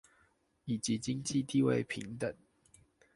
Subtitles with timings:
[0.65, 2.33] 以及經濟地位平等